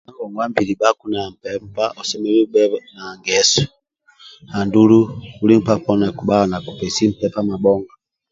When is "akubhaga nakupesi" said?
6.07-7.01